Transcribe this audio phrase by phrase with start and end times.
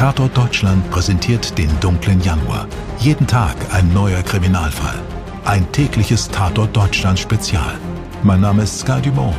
[0.00, 2.66] Tatort Deutschland präsentiert den dunklen Januar.
[3.00, 4.98] Jeden Tag ein neuer Kriminalfall.
[5.44, 7.78] Ein tägliches Tatort Deutschland Spezial.
[8.22, 9.36] Mein Name ist Sky Dumont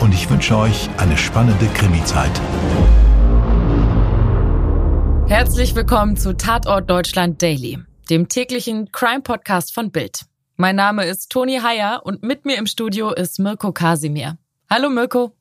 [0.00, 2.30] und ich wünsche euch eine spannende Krimi-Zeit.
[5.26, 10.26] Herzlich willkommen zu Tatort Deutschland Daily, dem täglichen Crime-Podcast von Bild.
[10.56, 14.38] Mein Name ist Toni Heyer und mit mir im Studio ist Mirko Kasimir.
[14.70, 15.32] Hallo Mirko.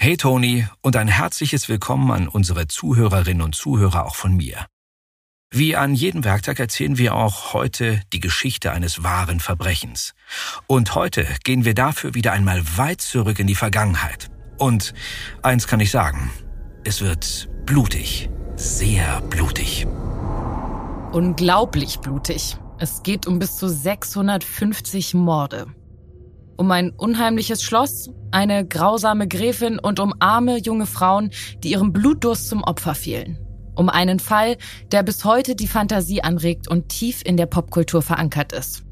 [0.00, 4.66] Hey Toni und ein herzliches Willkommen an unsere Zuhörerinnen und Zuhörer auch von mir.
[5.50, 10.14] Wie an jedem Werktag erzählen wir auch heute die Geschichte eines wahren Verbrechens.
[10.68, 14.30] Und heute gehen wir dafür wieder einmal weit zurück in die Vergangenheit.
[14.56, 14.94] Und
[15.42, 16.30] eins kann ich sagen,
[16.84, 19.84] es wird blutig, sehr blutig.
[21.10, 22.56] Unglaublich blutig.
[22.78, 25.66] Es geht um bis zu 650 Morde
[26.58, 31.30] um ein unheimliches Schloss, eine grausame Gräfin und um arme junge Frauen,
[31.62, 33.38] die ihrem Blutdurst zum Opfer fielen.
[33.74, 34.56] Um einen Fall,
[34.90, 38.82] der bis heute die Fantasie anregt und tief in der Popkultur verankert ist.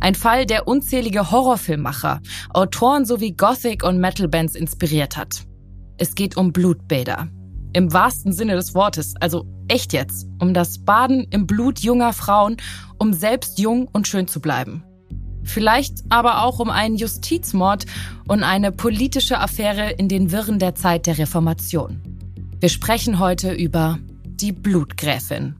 [0.00, 2.20] Ein Fall, der unzählige Horrorfilmmacher,
[2.52, 5.44] Autoren sowie Gothic- und Metal-Bands inspiriert hat.
[5.96, 7.28] Es geht um Blutbäder.
[7.72, 12.56] Im wahrsten Sinne des Wortes, also echt jetzt, um das Baden im Blut junger Frauen,
[12.98, 14.84] um selbst jung und schön zu bleiben.
[15.44, 17.86] Vielleicht aber auch um einen Justizmord
[18.26, 22.00] und eine politische Affäre in den Wirren der Zeit der Reformation.
[22.60, 25.56] Wir sprechen heute über die Blutgräfin.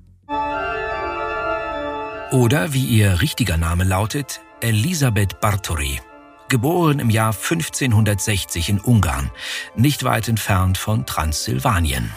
[2.33, 6.01] Oder wie ihr richtiger Name lautet, Elisabeth Bartori.
[6.49, 9.31] Geboren im Jahr 1560 in Ungarn,
[9.77, 12.11] nicht weit entfernt von Transsilvanien.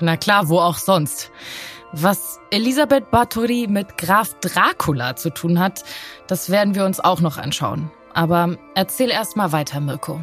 [0.00, 1.30] Na klar, wo auch sonst.
[1.92, 5.84] Was Elisabeth Bathory mit Graf Dracula zu tun hat,
[6.26, 7.90] das werden wir uns auch noch anschauen.
[8.12, 10.20] Aber erzähl erst mal weiter, Mirko.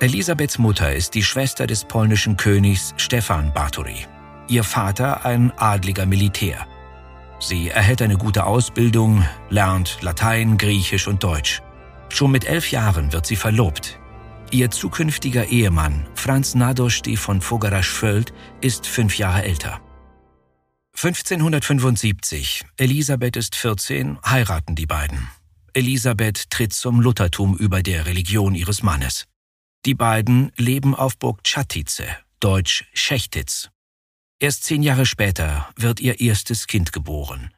[0.00, 4.06] Elisabeths Mutter ist die Schwester des polnischen Königs Stefan Bathory.
[4.48, 6.66] Ihr Vater ein adliger Militär.
[7.38, 11.62] Sie erhält eine gute Ausbildung, lernt Latein, Griechisch und Deutsch.
[12.08, 13.98] Schon mit elf Jahren wird sie verlobt.
[14.50, 19.80] Ihr zukünftiger Ehemann, Franz Nadosti von Fogarasch-Völd, ist fünf Jahre älter.
[20.96, 25.28] 1575, Elisabeth ist 14, heiraten die beiden.
[25.74, 29.26] Elisabeth tritt zum Luthertum über der Religion ihres Mannes.
[29.84, 33.68] Die beiden leben auf Burg Chatice, deutsch Schechtitz.
[34.40, 37.52] Erst zehn Jahre später wird ihr erstes Kind geboren.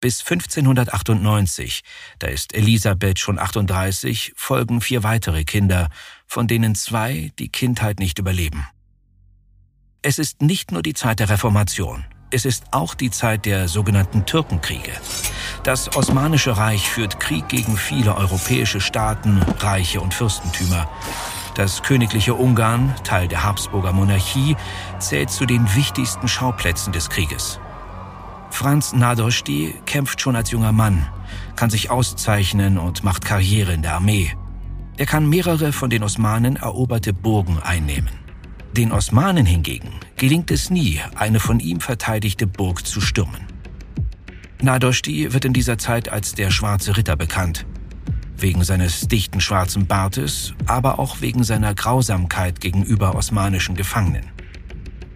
[0.00, 1.82] Bis 1598,
[2.18, 5.90] da ist Elisabeth schon 38, folgen vier weitere Kinder,
[6.26, 8.66] von denen zwei die Kindheit nicht überleben.
[10.02, 12.04] Es ist nicht nur die Zeit der Reformation.
[12.34, 14.90] Es ist auch die Zeit der sogenannten Türkenkriege.
[15.62, 20.88] Das Osmanische Reich führt Krieg gegen viele europäische Staaten, Reiche und Fürstentümer.
[21.54, 24.56] Das königliche Ungarn, Teil der Habsburger Monarchie,
[24.98, 27.60] zählt zu den wichtigsten Schauplätzen des Krieges.
[28.50, 31.06] Franz Nadosti kämpft schon als junger Mann,
[31.54, 34.36] kann sich auszeichnen und macht Karriere in der Armee.
[34.96, 38.23] Er kann mehrere von den Osmanen eroberte Burgen einnehmen.
[38.76, 43.46] Den Osmanen hingegen gelingt es nie, eine von ihm verteidigte Burg zu stürmen.
[44.62, 47.66] Nadoshti wird in dieser Zeit als der Schwarze Ritter bekannt.
[48.36, 54.24] Wegen seines dichten schwarzen Bartes, aber auch wegen seiner Grausamkeit gegenüber osmanischen Gefangenen.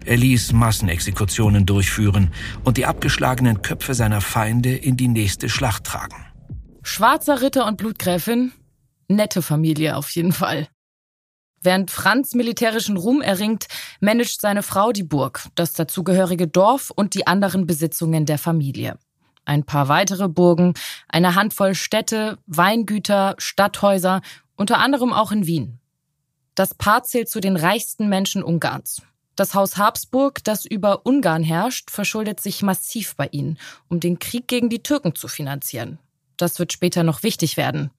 [0.05, 2.31] Er ließ Massenexekutionen durchführen
[2.63, 6.25] und die abgeschlagenen Köpfe seiner Feinde in die nächste Schlacht tragen.
[6.85, 8.53] Schwarzer Ritter und Blutgräfin?
[9.09, 10.69] Nette Familie auf jeden Fall.
[11.61, 13.67] Während Franz militärischen Ruhm erringt,
[14.01, 18.99] managt seine Frau die Burg, das dazugehörige Dorf und die anderen Besitzungen der Familie.
[19.45, 20.75] Ein paar weitere Burgen,
[21.09, 24.21] eine Handvoll Städte, Weingüter, Stadthäuser,
[24.57, 25.81] unter anderem auch in Wien.
[26.55, 29.03] Das Paar zählt zu den reichsten Menschen Ungarns.
[29.37, 33.57] Das Haus Habsburg, das über Ungarn herrscht, verschuldet sich massiv bei ihnen,
[33.89, 35.99] um den Krieg gegen die Türken zu finanzieren.
[36.37, 37.91] Das wird später noch wichtig werden.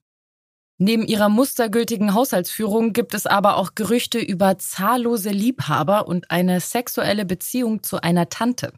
[0.82, 7.26] Neben ihrer mustergültigen Haushaltsführung gibt es aber auch Gerüchte über zahllose Liebhaber und eine sexuelle
[7.26, 8.72] Beziehung zu einer Tante.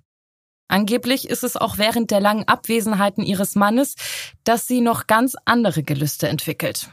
[0.67, 3.95] Angeblich ist es auch während der langen Abwesenheiten ihres Mannes,
[4.43, 6.91] dass sie noch ganz andere Gelüste entwickelt.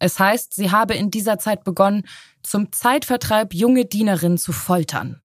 [0.00, 2.02] Es heißt, sie habe in dieser Zeit begonnen,
[2.42, 5.20] zum Zeitvertreib junge Dienerinnen zu foltern.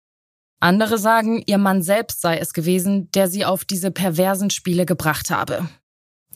[0.59, 5.31] Andere sagen, ihr Mann selbst sei es gewesen, der sie auf diese perversen Spiele gebracht
[5.31, 5.67] habe.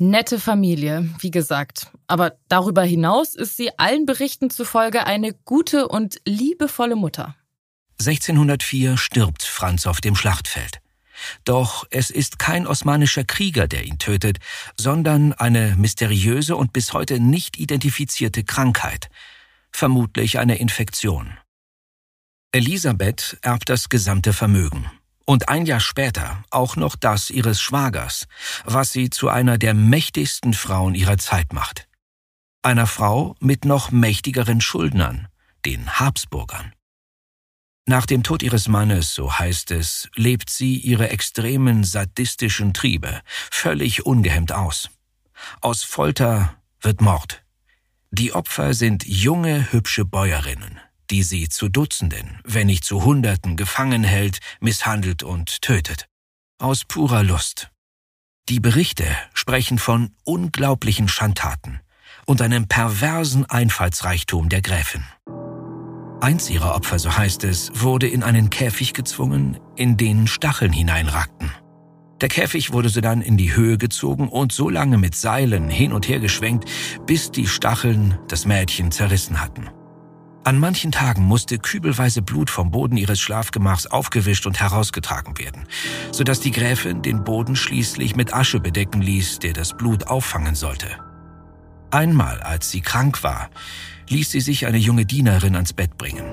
[0.01, 1.91] Nette Familie, wie gesagt.
[2.07, 7.35] Aber darüber hinaus ist sie allen Berichten zufolge eine gute und liebevolle Mutter.
[7.99, 10.79] 1604 stirbt Franz auf dem Schlachtfeld.
[11.43, 14.37] Doch es ist kein osmanischer Krieger, der ihn tötet,
[14.79, 19.09] sondern eine mysteriöse und bis heute nicht identifizierte Krankheit,
[19.69, 21.37] vermutlich eine Infektion.
[22.53, 24.89] Elisabeth erbt das gesamte Vermögen
[25.29, 28.25] Und ein Jahr später auch noch das ihres Schwagers,
[28.65, 31.87] was sie zu einer der mächtigsten Frauen ihrer Zeit macht.
[32.63, 35.27] Einer Frau mit noch mächtigeren Schuldnern,
[35.67, 36.73] den Habsburgern.
[37.85, 43.21] Nach dem Tod ihres Mannes, so heißt es, lebt sie ihre extremen sadistischen Triebe
[43.51, 44.89] völlig ungehemmt aus.
[45.61, 47.43] Aus Folter wird Mord.
[48.09, 50.79] Die Opfer sind junge, hübsche Bäuerinnen,
[51.11, 56.07] die sie zu Dutzenden, wenn nicht zu Hunderten gefangen hält, misshandelt und tötet.
[56.59, 57.69] Aus purer Lust.
[58.49, 61.79] Die Berichte sprechen von unglaublichen Schandtaten
[62.25, 65.03] und einem perversen Einfallsreichtum der Gräfin.
[66.21, 71.51] Eins ihrer Opfer, so heißt es, wurde in einen Käfig gezwungen, in den Stacheln hineinragten.
[72.21, 75.93] Der Käfig wurde so dann in die Höhe gezogen und so lange mit Seilen hin
[75.93, 76.69] und her geschwenkt,
[77.05, 79.69] bis die Stacheln das Mädchen zerrissen hatten.
[80.49, 85.67] An manchen Tagen musste kübelweise Blut vom Boden ihres Schlafgemachs aufgewischt und herausgetragen werden,
[86.11, 90.55] so dass die Gräfin den Boden schließlich mit Asche bedecken ließ, der das Blut auffangen
[90.55, 90.87] sollte.
[91.91, 93.51] Einmal, als sie krank war,
[94.09, 96.25] ließ sie sich eine junge Dienerin ans Bett bringen.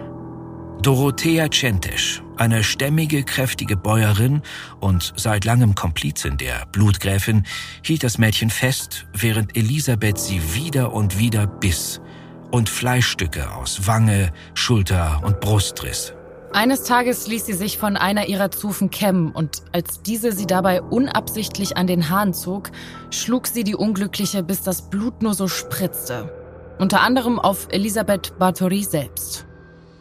[0.81, 4.41] Dorothea Centesch, eine stämmige, kräftige Bäuerin
[4.81, 7.45] und seit langem Komplizin der Blutgräfin,
[7.83, 12.01] hielt das Mädchen fest, während Elisabeth sie wieder und wieder biss
[12.51, 16.15] und Fleischstücke aus Wange, Schulter und Brust riss.
[16.53, 20.81] Eines Tages ließ sie sich von einer ihrer Zufen kämmen und als diese sie dabei
[20.81, 22.71] unabsichtlich an den Haaren zog,
[23.11, 26.33] schlug sie die Unglückliche, bis das Blut nur so spritzte.
[26.79, 29.47] Unter anderem auf Elisabeth Bathory selbst.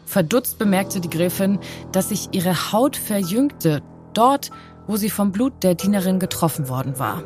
[0.06, 1.58] Verdutzt bemerkte die Gräfin,
[1.92, 3.82] dass sich ihre Haut verjüngte,
[4.14, 4.50] dort,
[4.86, 7.22] wo sie vom Blut der Dienerin getroffen worden war.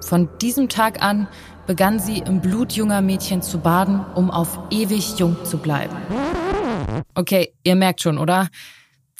[0.00, 1.28] Von diesem Tag an
[1.70, 5.96] begann sie im Blut junger Mädchen zu baden, um auf ewig jung zu bleiben.
[7.14, 8.48] Okay, ihr merkt schon, oder?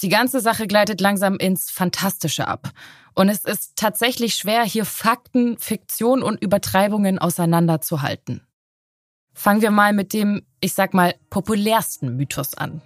[0.02, 2.72] Die ganze Sache gleitet langsam ins Fantastische ab.
[3.14, 8.44] Und es ist tatsächlich schwer, hier Fakten, Fiktion und Übertreibungen auseinanderzuhalten.
[9.32, 12.82] Fangen wir mal mit dem, ich sag mal, populärsten Mythos an.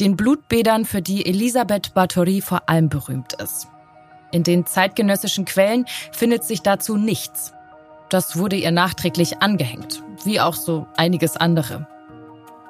[0.00, 3.68] Den Blutbädern, für die Elisabeth Bathory vor allem berühmt ist.
[4.32, 7.54] In den zeitgenössischen Quellen findet sich dazu nichts.
[8.12, 11.88] Das wurde ihr nachträglich angehängt, wie auch so einiges andere.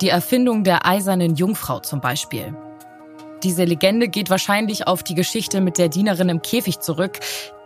[0.01, 2.57] Die Erfindung der eisernen Jungfrau zum Beispiel.
[3.43, 7.19] Diese Legende geht wahrscheinlich auf die Geschichte mit der Dienerin im Käfig zurück,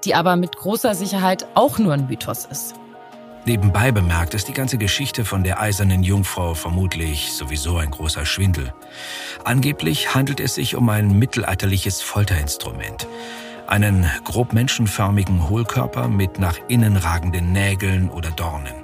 [0.05, 2.77] die aber mit großer Sicherheit auch nur ein Mythos ist.
[3.45, 8.73] Nebenbei bemerkt ist die ganze Geschichte von der eisernen Jungfrau vermutlich sowieso ein großer Schwindel.
[9.45, 13.07] Angeblich handelt es sich um ein mittelalterliches Folterinstrument.
[13.67, 18.75] Einen grob menschenförmigen Hohlkörper mit nach innen ragenden Nägeln oder Dornen.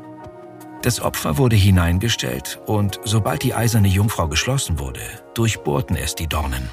[0.82, 5.00] Das Opfer wurde hineingestellt und sobald die eiserne Jungfrau geschlossen wurde,
[5.34, 6.68] durchbohrten es die Dornen.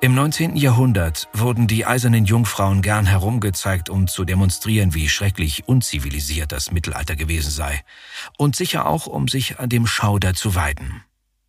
[0.00, 0.54] Im 19.
[0.56, 7.16] Jahrhundert wurden die eisernen Jungfrauen gern herumgezeigt, um zu demonstrieren, wie schrecklich unzivilisiert das Mittelalter
[7.16, 7.82] gewesen sei.
[8.36, 11.02] Und sicher auch, um sich an dem Schauder zu weiden.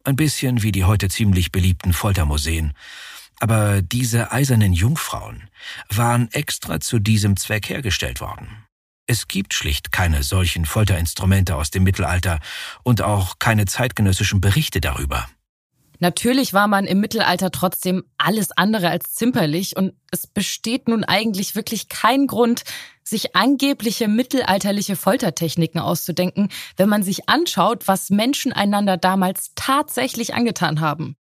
[0.03, 2.73] Ein bisschen wie die heute ziemlich beliebten Foltermuseen.
[3.39, 5.49] Aber diese eisernen Jungfrauen
[5.89, 8.65] waren extra zu diesem Zweck hergestellt worden.
[9.07, 12.39] Es gibt schlicht keine solchen Folterinstrumente aus dem Mittelalter
[12.83, 15.27] und auch keine zeitgenössischen Berichte darüber.
[15.99, 21.55] Natürlich war man im Mittelalter trotzdem alles andere als zimperlich und es besteht nun eigentlich
[21.55, 22.63] wirklich kein Grund,
[23.03, 30.79] sich angebliche mittelalterliche Foltertechniken auszudenken, wenn man sich anschaut, was Menschen einander damals tatsächlich angetan
[30.79, 31.15] haben.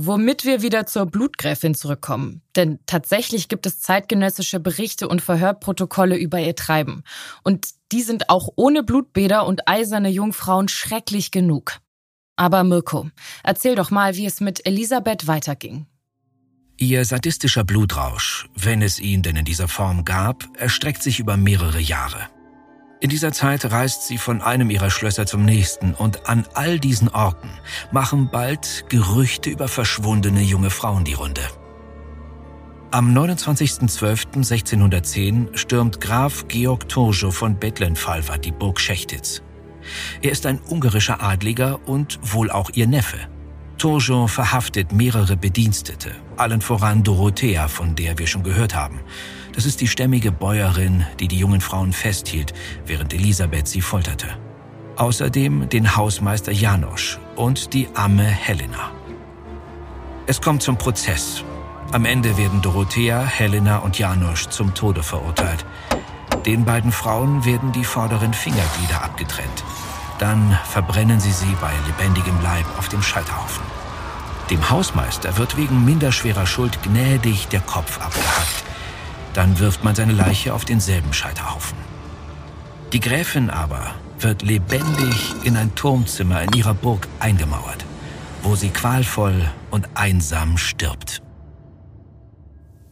[0.00, 2.40] Womit wir wieder zur Blutgräfin zurückkommen.
[2.54, 7.02] Denn tatsächlich gibt es zeitgenössische Berichte und Verhörprotokolle über ihr Treiben.
[7.42, 11.80] Und die sind auch ohne Blutbäder und eiserne Jungfrauen schrecklich genug.
[12.36, 13.10] Aber Mirko,
[13.42, 15.86] erzähl doch mal, wie es mit Elisabeth weiterging.
[16.76, 21.80] Ihr sadistischer Blutrausch, wenn es ihn denn in dieser Form gab, erstreckt sich über mehrere
[21.80, 22.28] Jahre.
[23.00, 27.08] In dieser Zeit reist sie von einem ihrer Schlösser zum nächsten und an all diesen
[27.08, 27.48] Orten
[27.92, 31.42] machen bald Gerüchte über verschwundene junge Frauen die Runde.
[32.90, 39.42] Am 29.12.1610 stürmt Graf Georg Turjo von Bettlenfalva die Burg Schechtitz.
[40.20, 43.18] Er ist ein ungarischer Adliger und wohl auch ihr Neffe.
[43.76, 48.98] Turjo verhaftet mehrere Bedienstete, allen voran Dorothea, von der wir schon gehört haben.
[49.58, 52.54] Das ist die stämmige Bäuerin, die die jungen Frauen festhielt,
[52.86, 54.28] während Elisabeth sie folterte.
[54.94, 58.92] Außerdem den Hausmeister Janosch und die Amme Helena.
[60.28, 61.42] Es kommt zum Prozess.
[61.90, 65.66] Am Ende werden Dorothea, Helena und Janosch zum Tode verurteilt.
[66.46, 69.64] Den beiden Frauen werden die vorderen Fingerglieder abgetrennt.
[70.20, 73.64] Dann verbrennen sie sie bei lebendigem Leib auf dem Scheiterhaufen.
[74.50, 78.67] Dem Hausmeister wird wegen minderschwerer Schuld gnädig der Kopf abgehackt.
[79.38, 81.78] Dann wirft man seine Leiche auf denselben Scheiterhaufen.
[82.92, 87.84] Die Gräfin aber wird lebendig in ein Turmzimmer in ihrer Burg eingemauert,
[88.42, 91.22] wo sie qualvoll und einsam stirbt.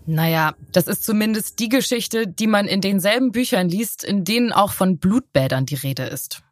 [0.06, 4.70] Naja, das ist zumindest die Geschichte, die man in denselben Büchern liest, in denen auch
[4.70, 6.42] von Blutbädern die Rede ist.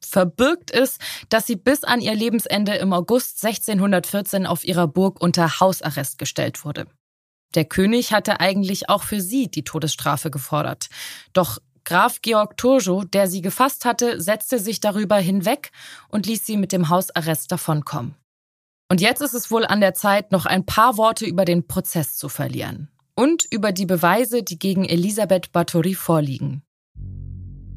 [0.00, 5.60] Verbirgt ist, dass sie bis an ihr Lebensende im August 1614 auf ihrer Burg unter
[5.60, 6.86] Hausarrest gestellt wurde.
[7.54, 10.88] Der König hatte eigentlich auch für sie die Todesstrafe gefordert.
[11.32, 15.70] Doch Graf Georg Turjo, der sie gefasst hatte, setzte sich darüber hinweg
[16.08, 18.14] und ließ sie mit dem Hausarrest davonkommen.
[18.88, 22.16] Und jetzt ist es wohl an der Zeit, noch ein paar Worte über den Prozess
[22.16, 26.62] zu verlieren und über die Beweise, die gegen Elisabeth Bathory vorliegen.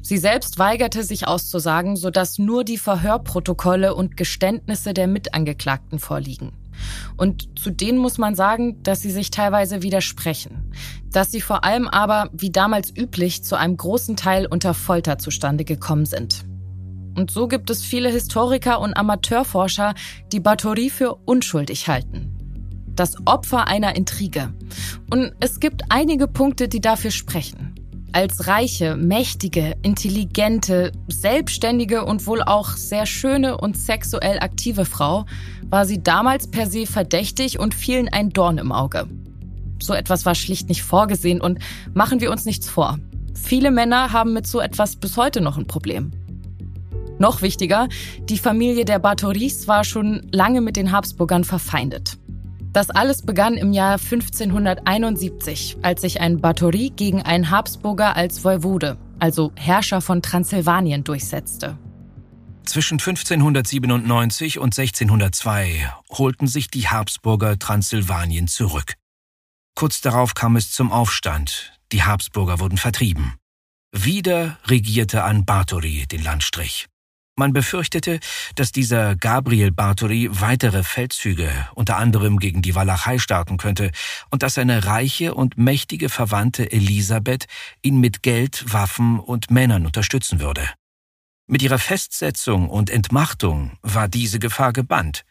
[0.02, 6.52] Sie selbst weigerte sich auszusagen, sodass nur die Verhörprotokolle und Geständnisse der Mitangeklagten vorliegen.
[7.16, 10.72] Und zu denen muss man sagen, dass sie sich teilweise widersprechen.
[11.10, 15.64] Dass sie vor allem aber, wie damals üblich, zu einem großen Teil unter Folter zustande
[15.64, 16.44] gekommen sind.
[17.16, 19.94] Und so gibt es viele Historiker und Amateurforscher,
[20.32, 22.32] die Bathory für unschuldig halten.
[22.94, 24.52] Das Opfer einer Intrige.
[25.10, 27.75] Und es gibt einige Punkte, die dafür sprechen.
[28.16, 35.26] Als reiche, mächtige, intelligente, selbstständige und wohl auch sehr schöne und sexuell aktive Frau
[35.68, 39.06] war sie damals per se verdächtig und vielen ein Dorn im Auge.
[39.82, 41.58] So etwas war schlicht nicht vorgesehen und
[41.92, 42.98] machen wir uns nichts vor.
[43.34, 46.10] Viele Männer haben mit so etwas bis heute noch ein Problem.
[47.18, 47.86] Noch wichtiger,
[48.30, 52.16] die Familie der Bathoris war schon lange mit den Habsburgern verfeindet.
[52.76, 58.98] Das alles begann im Jahr 1571, als sich ein Bathory gegen einen Habsburger als Voivode,
[59.18, 61.78] also Herrscher von Transsilvanien, durchsetzte.
[62.66, 68.92] Zwischen 1597 und 1602 holten sich die Habsburger Transsilvanien zurück.
[69.74, 71.72] Kurz darauf kam es zum Aufstand.
[71.92, 73.36] Die Habsburger wurden vertrieben.
[73.90, 76.88] Wieder regierte ein Bathory den Landstrich.
[77.38, 78.18] Man befürchtete,
[78.54, 83.90] dass dieser Gabriel Bartoli weitere Feldzüge, unter anderem gegen die Walachei, starten könnte
[84.30, 87.46] und dass seine reiche und mächtige Verwandte Elisabeth
[87.82, 90.66] ihn mit Geld, Waffen und Männern unterstützen würde.
[91.46, 95.26] Mit ihrer Festsetzung und Entmachtung war diese Gefahr gebannt.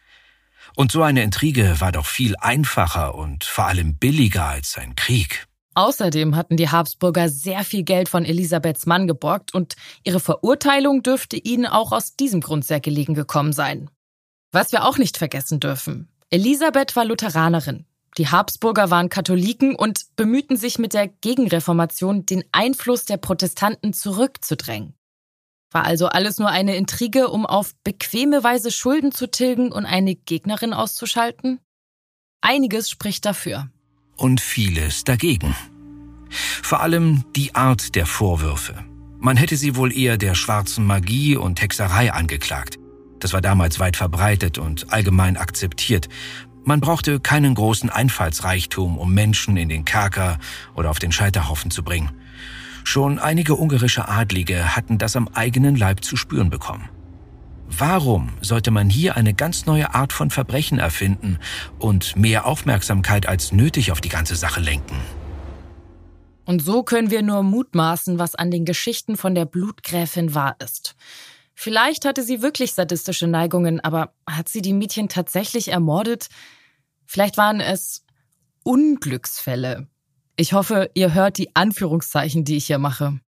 [0.76, 5.48] Und so eine Intrige war doch viel einfacher und vor allem billiger als ein Krieg.
[5.76, 11.36] Außerdem hatten die Habsburger sehr viel Geld von Elisabeths Mann geborgt und ihre Verurteilung dürfte
[11.36, 13.90] ihnen auch aus diesem Grund sehr gelegen gekommen sein.
[14.52, 16.08] Was wir auch nicht vergessen dürfen.
[16.30, 17.84] Elisabeth war Lutheranerin.
[18.16, 24.94] Die Habsburger waren Katholiken und bemühten sich mit der Gegenreformation, den Einfluss der Protestanten zurückzudrängen.
[25.72, 30.14] War also alles nur eine Intrige, um auf bequeme Weise Schulden zu tilgen und eine
[30.14, 31.60] Gegnerin auszuschalten?
[32.40, 33.68] Einiges spricht dafür
[34.16, 35.54] und vieles dagegen.
[36.62, 38.84] Vor allem die Art der Vorwürfe.
[39.18, 42.78] Man hätte sie wohl eher der schwarzen Magie und Hexerei angeklagt.
[43.20, 46.08] Das war damals weit verbreitet und allgemein akzeptiert.
[46.64, 50.38] Man brauchte keinen großen Einfallsreichtum, um Menschen in den Kerker
[50.74, 52.10] oder auf den Scheiterhaufen zu bringen.
[52.84, 56.88] Schon einige ungarische Adlige hatten das am eigenen Leib zu spüren bekommen.
[57.78, 61.38] Warum sollte man hier eine ganz neue Art von Verbrechen erfinden
[61.78, 64.96] und mehr Aufmerksamkeit als nötig auf die ganze Sache lenken?
[66.46, 70.94] Und so können wir nur mutmaßen, was an den Geschichten von der Blutgräfin wahr ist.
[71.54, 76.28] Vielleicht hatte sie wirklich sadistische Neigungen, aber hat sie die Mädchen tatsächlich ermordet?
[77.04, 78.06] Vielleicht waren es
[78.62, 79.86] Unglücksfälle.
[80.36, 83.20] Ich hoffe, ihr hört die Anführungszeichen, die ich hier mache.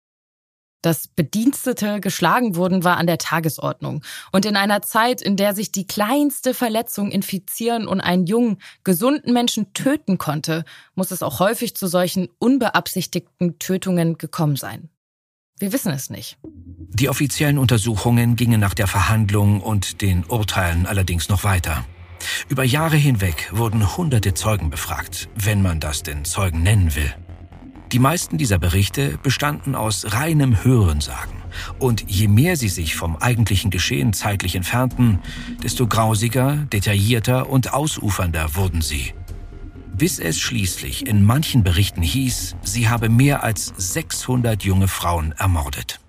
[0.86, 4.04] Dass Bedienstete geschlagen wurden, war an der Tagesordnung.
[4.30, 9.32] Und in einer Zeit, in der sich die kleinste Verletzung infizieren und einen jungen, gesunden
[9.32, 10.64] Menschen töten konnte,
[10.94, 14.88] muss es auch häufig zu solchen unbeabsichtigten Tötungen gekommen sein.
[15.58, 16.38] Wir wissen es nicht.
[16.44, 21.84] Die offiziellen Untersuchungen gingen nach der Verhandlung und den Urteilen allerdings noch weiter.
[22.48, 27.12] Über Jahre hinweg wurden hunderte Zeugen befragt, wenn man das denn Zeugen nennen will.
[27.92, 31.36] Die meisten dieser Berichte bestanden aus reinem Hörensagen.
[31.78, 35.20] Und je mehr sie sich vom eigentlichen Geschehen zeitlich entfernten,
[35.62, 39.14] desto grausiger, detaillierter und ausufernder wurden sie.
[39.96, 46.00] Bis es schließlich in manchen Berichten hieß, sie habe mehr als 600 junge Frauen ermordet.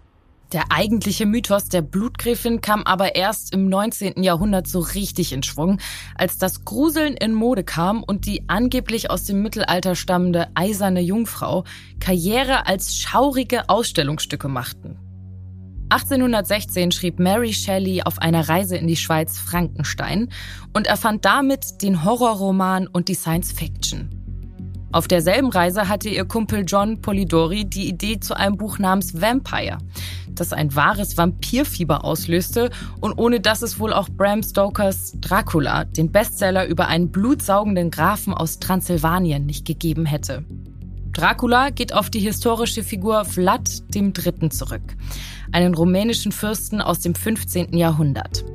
[0.54, 4.24] Der eigentliche Mythos der Blutgräfin kam aber erst im 19.
[4.24, 5.80] Jahrhundert so richtig in Schwung,
[6.16, 11.66] als das Gruseln in Mode kam und die angeblich aus dem Mittelalter stammende eiserne Jungfrau
[12.00, 14.98] Karriere als schaurige Ausstellungsstücke machten.
[15.90, 20.30] 1816 schrieb Mary Shelley auf einer Reise in die Schweiz Frankenstein
[20.74, 24.18] und erfand damit den Horrorroman und die Science Fiction.
[24.94, 29.78] Auf derselben Reise hatte ihr Kumpel John Polidori die Idee zu einem Buch namens Vampire,
[30.40, 32.70] das ein wahres Vampirfieber auslöste
[33.02, 38.34] und ohne das es wohl auch Bram Stokers Dracula, den Bestseller über einen blutsaugenden Grafen
[38.34, 40.46] aus Transsilvanien, nicht gegeben hätte.
[41.14, 44.50] Dracula geht auf die historische Figur Vlad III.
[44.50, 44.96] zurück,
[45.52, 47.76] einen rumänischen Fürsten aus dem 15.
[47.76, 48.46] Jahrhundert.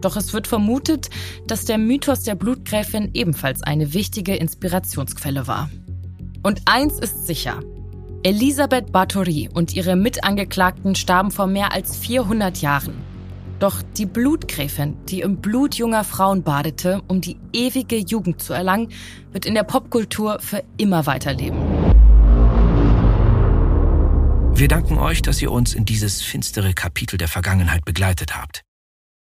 [0.00, 1.10] Doch es wird vermutet,
[1.46, 5.70] dass der Mythos der Blutgräfin ebenfalls eine wichtige Inspirationsquelle war.
[6.42, 7.60] Und eins ist sicher.
[8.22, 12.94] Elisabeth Bathory und ihre Mitangeklagten starben vor mehr als 400 Jahren.
[13.58, 18.92] Doch die Blutgräfin, die im Blut junger Frauen badete, um die ewige Jugend zu erlangen,
[19.32, 21.58] wird in der Popkultur für immer weiterleben.
[24.54, 28.62] Wir danken euch, dass ihr uns in dieses finstere Kapitel der Vergangenheit begleitet habt.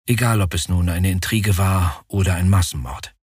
[0.08, 3.14] Egal, ob es nun eine Intrige war oder ein Massenmord.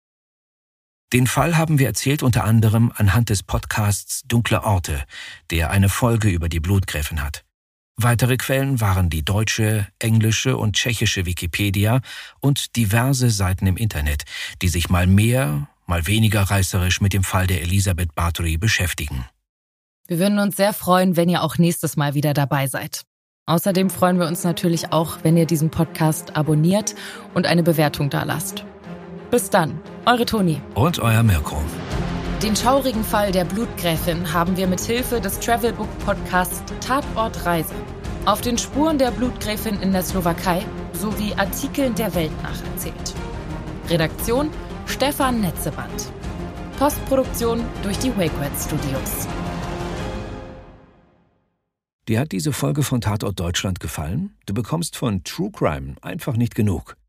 [1.15, 5.05] Den Fall haben wir erzählt unter anderem anhand des Podcasts Dunkle Orte,
[5.53, 7.45] der eine Folge über die Blutgräfin hat.
[7.97, 12.01] Weitere Quellen waren die deutsche, englische und tschechische Wikipedia
[12.41, 14.25] und diverse Seiten im Internet,
[14.61, 19.25] die sich mal mehr, mal weniger reißerisch mit dem Fall der Elisabeth Bathory beschäftigen.
[20.09, 23.03] Wir würden uns sehr freuen, wenn ihr auch nächstes Mal wieder dabei seid.
[23.47, 26.97] Außerdem freuen wir uns natürlich auch, wenn ihr diesen Podcast abonniert
[27.35, 28.65] und eine Bewertung dalasst.
[29.35, 30.63] Bis dann, eure Toni.
[30.77, 31.61] Und euer Mirko.
[32.41, 37.75] Den schaurigen Fall der Blutgräfin haben wir mit Hilfe des Travelbook Podcasts Tatort Reise
[38.27, 43.15] auf den Spuren der Blutgräfin in der Slowakei sowie Artikeln der Welt nacherzählt.
[43.89, 44.51] Redaktion
[44.87, 46.13] Stefan Netzeband.
[46.79, 49.27] Postproduktion durch die WakeWed Studios.
[52.07, 54.37] Dir hat diese Folge von Tatort Deutschland gefallen?
[54.47, 56.97] Du bekommst von True Crime einfach nicht genug.